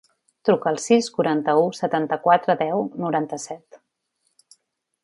[0.47, 3.81] Truca al sis, quaranta-u, setanta-quatre, deu, noranta-set.